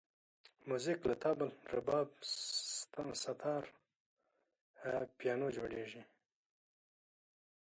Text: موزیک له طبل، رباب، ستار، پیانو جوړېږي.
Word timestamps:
موزیک 0.67 0.99
له 1.09 1.15
طبل، 1.23 1.49
رباب، 1.73 2.07
ستار، 3.19 3.63
پیانو 5.17 5.47
جوړېږي. 5.55 6.01